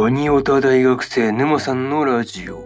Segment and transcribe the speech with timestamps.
[0.00, 2.64] ガニオタ大学生沼さんのラジオ。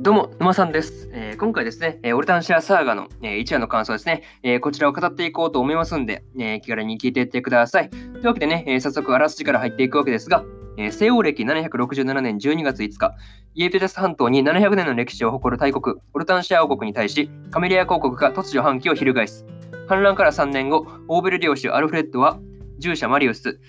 [0.00, 1.10] どうも、沼さんです。
[1.12, 7.90] えー、今回ですね、えー、オルタンシアサーガの、えー、1話の感想ですね、えこちらを語っていこうと思いますんで、え気軽に聞いていってください。
[7.90, 10.46] というわけでね、え早速あらすじから入っていくわけですが、
[10.78, 13.14] え西欧歴767年12月5日、
[13.54, 19.44] イエペテス半島に700年の歴史を誇る大国、オルタンシア王国に対し、カメリア公国が突如反旗を翻す。
[19.88, 22.40] 反乱から3年後、オーベル領主アルフレッドは、
[22.78, 23.60] 従者マリウス、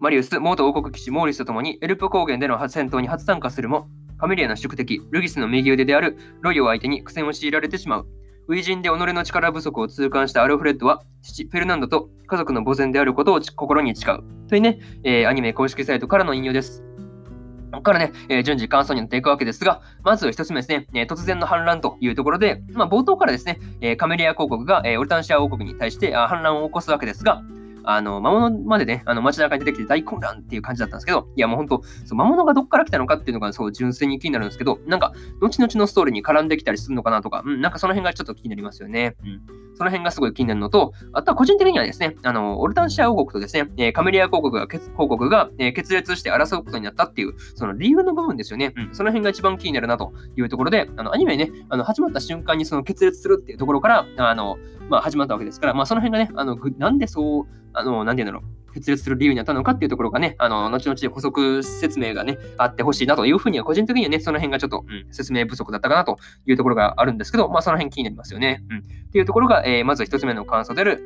[0.00, 8.06] マリウス、元王国騎士モーリスと共にエルプ高原での戦闘に初参加するも、カメリアの宿敵、ルギスの右腕であるロイを相手に苦戦を強いられてしまう。
[8.48, 14.22] 初陣で己の力不足を痛感したアルフレッドは、父フェルナンドと家族の母然であることを心に誓う。
[14.48, 16.84] というね、えー、アニメ公式サイトからの引用です。
[17.72, 27.42] ここからね、えー、順次感想になっていくわけですが、まず一つ目ですね、えー、突然の反乱というところで、まあ、冒頭からですね、えー、カメリア公国が、えー、オルタンシア王国に対してあ反乱を起こすわけですが、
[27.90, 39.16] あの、魔物までね、あの街中に出てきて大混乱っていう感じだったんですけど、いやもう本当、そう魔物がどっから来たのかっていうのがそう純粋に気になるんですけど、なんか、後々のストーリーに絡んできたりするのかなとか、うん、なんかその辺がちょっと気になりますよね。
[39.24, 39.67] うん。
[39.78, 48.72] その辺がすごい気になるのと、あとは個人的にはですね、あの、オルタンシア王国とですね、え、カメリア公国が、公国が、え、決裂して争うことになったっていう、その理由の部分ですよね。
[48.76, 48.88] うん。
[48.92, 68.62] その辺が一番気になるなというところで、あの、アニメね、あの、始まった瞬間にその決裂するっていうところから、あの、まあ、始まったわけですから、まあ、その辺がね、あの、なんでそう、あの、なんて言うんだろう、決裂する理由になったのかっていうところがね、あの、後々補足説明がね、あってほしいなというふうには、個人的にはね、その辺がちょっと、うん、説明不足だったかなというところがあるんですけど、まあ、その辺気になりますよね。
[68.70, 68.78] うん。
[68.78, 71.02] っていうところが、えー、まず一つ目の感想である、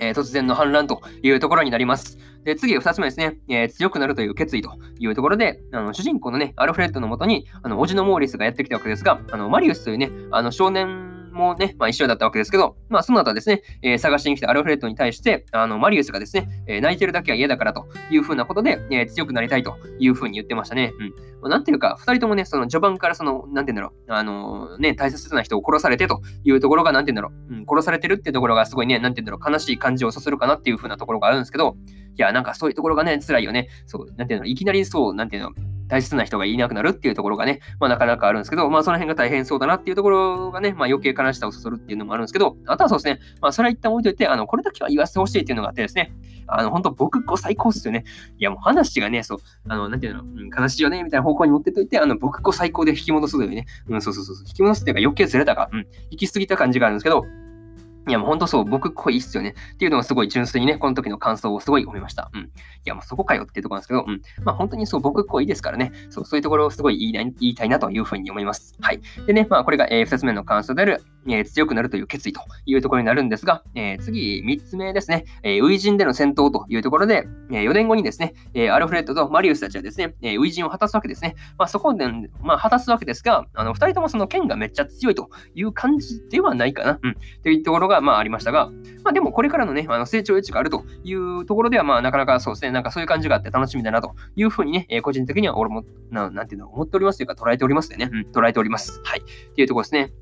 [0.00, 2.18] えー、突然の反乱というところになります。
[2.44, 11.05] で、次、二つ目ですね、えー、強くなるという決意というところで、あの主人公のね、アルフレッドのもとに、あの、おじのモーリスがやってきたわけですが、あの、マリウスというね、あの、少年
[11.36, 20.92] もね、まあ、一緒だったわけですけど、まあ、その後ですね、えー、探しに来たアルフレッドに対して、あの、マリウスがですね、えー、泣いてるだけは嫌だからというふうなことで、えー、強くなりたいというふうに言ってましたね。
[20.98, 21.08] うん。
[21.42, 31.76] まあ、なんていうか、二人ともね、その序盤からその、なんていうんだろう、あのね、大切な人を殺されてというところが、なんていうんだろう、うん、殺されてるっていうところがすごいね、なんていうんだろう、悲しい感じをさせるかなっていうふうなところがあるんですけど、
[32.18, 33.68] いや、なんかそういうところがね、辛いよね。
[33.86, 35.50] そう、なんていうの、いきなりそう、なんていうの、
[35.88, 46.12] 大切な人がいなくなるっていうところがね、まあなかなかあるんですけど、まあその辺が大変そうだなっていうところがね、まあ余計悲しさをそそるっていうのもあるんですけど、あとはそうですね、まあそれは一旦置いといて、あの、これだけは言わせてほしいっていうのがあってですね、
[46.48, 48.04] あの、本当僕子最高っすよね。
[48.38, 49.38] いやもう話がね、そう、
[49.68, 57.24] あの、なんていうの、うん、悲しいよね、みたいな方向に持ってといて、あの、僕子最高で引き戻すというね、うん、そうそうそう、引き戻すっていうか余計ずれたか、うん、行き過ぎた感じがあるんですけど、
[58.08, 59.54] いや、もう本当そう、僕濃いっすよね。
[59.74, 62.30] っていうのがすごい純粋にね、この時の感想をすごい思いました。
[62.32, 62.40] うん。
[62.42, 62.48] い
[62.84, 64.22] や、もうそこかよっていうところなんですけど、うん。
[64.44, 68.76] まあ本当にそう、僕濃いですからね、そう、そういうところをすごい言い言いたいなというふうに思います。
[68.80, 69.00] はい。
[69.26, 81.34] でね、まあこれが、えー、2つ目の感想である、え、強くなるという決意というところになるんですが、え、次、3つ目ですね、え、初陣での戦闘というところで、え4年後にですね、えアルフレッドとマリウスたちはですね、え初陣を果たすわけですね。
[81.58, 82.06] まあそこで、
[82.40, 86.98] まあ果たすわけですが、あの、2人ともその剣がめっちゃ強いという感じではないかな。
[87.02, 87.16] うん。
[87.42, 88.70] というところが、まあありましたが、
[89.04, 99.00] まあでもこれからのね、あの成長余地があるというところでは、まあなかなかそうですね、なんかそういう感じがあって楽しみだなというふうにね、え、個人的には俺もな、なんていうの、思っておりますというか捉えておりますでね、うん、捉えております。
[99.04, 99.20] はい。
[99.20, 100.12] っていうところですね。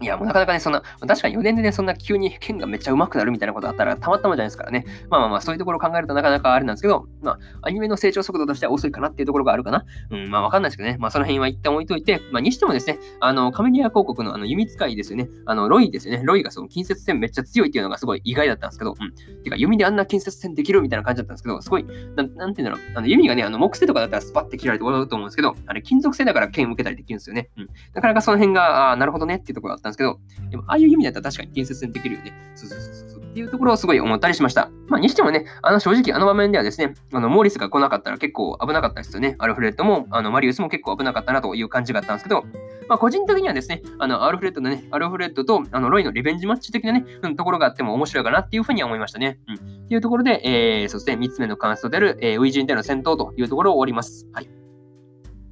[0.00, 4.84] いや、もうなかなかね、そんな、確かに4年でね、そんな急に剣がめっちゃ上手くなるみたいなことあったらたまったまじゃないですからね。
[5.08, 9.84] まあまあまあ、そういうところを考えるとなかなかあれなんですけど、まあ、アニメの成長速度としては遅いかなっていうところがあるかな。
[10.10, 10.96] うん、まあわかんないですけどね。
[10.98, 15.28] まあその辺は一旦置いといて、まあにしてもですね、あの、カメリア広告のあの弓使いですよね。
[15.46, 16.22] あの、ロイですよね。
[16.24, 19.42] ロイがその近接戦めっちゃ強いっていうのがすごい意外だったんですけど、うん。
[19.42, 21.84] てか、弓であんな近接戦できるみたいな感じだったんですけど、すごい、
[22.16, 22.80] ななんていうんだろう。
[22.94, 27.48] あの弓がね、あの木製とかだったらスパッて切られて終わると思うんですけど、あれ金属製だから剣受けたりできるんですよね。
[27.56, 27.68] うん。
[27.94, 30.18] なかなかその辺が、あなるほどねっていうところだったんですけど、
[30.50, 32.32] でもああいう意味だったら確かに建設にできるよね。
[32.54, 33.22] そうそうそうそう。
[33.22, 34.70] っていうところをすごい思ったりしました。
[34.88, 39.36] まあ、にしてもね、あの正直あの場面ではですね、あのモーリスが来なかったら結構危なかったですよね。
[39.38, 42.44] アルフレッドも、あのマリウスも結構危なかったなという感じがあったんですけど、
[42.88, 49.38] まあ、個人的にはですね、あのアルフレッドのね、アルフレッドとあのロイのリベンジマッチ的なね、うん、ところがあっても面白いかなっていうふうには思いましたね。
[49.48, 49.54] うん。
[49.56, 54.26] っていうところで、えー、そして3つ目の感想である、えー、ウィジンでの戦闘というところを終わります。
[54.32, 54.65] はい。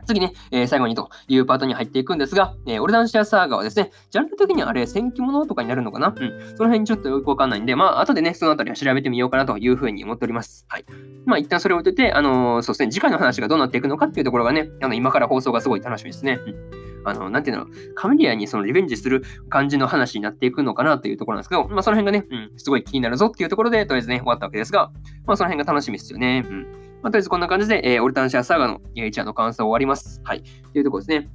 [0.04, 6.08] 次ね、えー、最後にというパートに入っていくんですが、えー、オルダンシアサーガはですね、ジャンル的にはあれ、戦記物とかになるのかな？
[6.08, 6.56] うん。
[6.56, 10.66] その辺ちょっとよくわかんないんで、まあ、後でね、そのあたりは調べてみようかなというふうに思っております。
[10.68, 10.84] はい。
[11.26, 16.38] まあ、一旦それを置いといて、あのー、そうですね、次回の話がどうなっていくのかっていうところがね、あの、今から放送がすごい楽しみですね。
[16.46, 24.90] うんあの、なんていうの、カメリアにそのリベンジする感じの話になっていくのかなというところなんですけど、まあその辺がね、うん、すごい気になるぞっていうところで、とりあえずね、終わったわけですが、
[25.26, 26.46] まあその辺が楽しみですよね。
[26.48, 26.66] うん。
[27.04, 30.22] まあ、とりあえずこんな感じで、えー、オルタンシアサーガの1話の感想を終わります。
[30.24, 30.42] はい。
[30.42, 31.28] というところですね。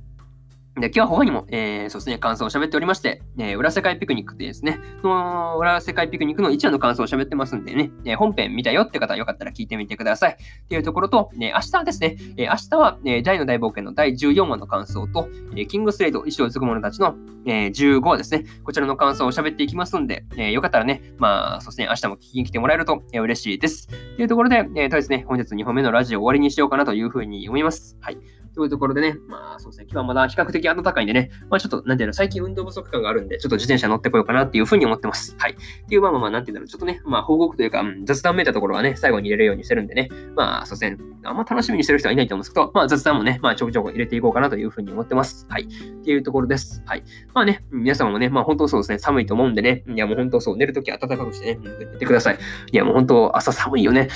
[0.80, 10.34] で今日は他にも、えー、そうですね、感想を喋っておりまして、えー、裏世界ピクニックってですね、の裏世界ピクニックの一話の感想を喋ってますんでね、えー、本編見たよって方はよかったら聞いてみてください。
[10.34, 17.16] っていうところと、え明日ですね、え明日は、え大の大冒険の第14話の感想と、えキングスレイド、衣装継ぐ者たちの、
[17.46, 23.90] え15話ですね、こちらの感想を喋っていきますんで、えよかったらね、まあ、そうですね、明日も聞きに来てもらえると、え嬉しいです。
[24.20, 27.98] というところで、えー、とですね、本日2本目のラジオ終わりにしようかなというふうに思います。
[28.02, 28.18] はい。
[28.54, 35.38] というところでね、まあそうですね、今日はまだ比較的暖かいんでね、まあちょっと、なんていうの、最近運動不足感があるんで、ちょっと自転車乗ってこようかなっていうふうに思ってます。
[35.40, 35.54] はい。
[35.54, 35.56] っ
[35.88, 45.48] ていう、まあまあまあ、なんていうんだろう、ちょっとね、まあ報告というか、うん、雑談めいたところはね、最後に入れるようにしてるんでね、まあそうですね、あんま楽しみにしてる人はいないと思うんですけど、まあ雑談もね、まあちょこちょこ入れていこうかなというふうに思ってます。
[45.48, 45.70] はい。
[46.10, 46.82] っていうところです。
[46.88, 47.04] はい。
[47.36, 51.60] まあね、皆様もね、まあ本当そうですね、寒いと思うんでね、いやもう本当そう、寝るとき暖かくしてね、
[51.92, 52.40] 寝てください。
[52.72, 54.08] いやもう本当、朝寒いよね。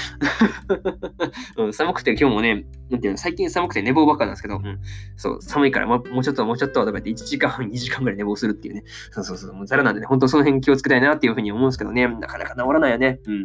[1.56, 4.80] うん、寒くて今日もね、なんていうの、最近寒くて寝坊ばっかなんですけど、うん、
[5.18, 8.84] そう、寒いから、ま、もうちょっと、もうちょっと、とか言って1時間、2時間ぐらい寝坊するっていうね。
[9.12, 13.20] そうそうそう、もうザラなんでね、本当その辺気をつけたいなっていうふうに思うんですけどね、なかなか治らないよね。
[13.28, 13.44] うん。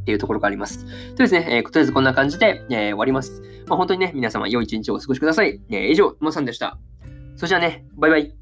[0.00, 0.86] っていうところがあります。
[1.12, 3.42] とですね、えー、とりあえずこんな感じで、えー、終わります。
[3.68, 5.60] まあ、本当にね、皆様良い一日をお過ごしください。
[5.70, 6.78] えー、以上、まさんでした。
[7.40, 8.39] それじゃあね、バイバイ。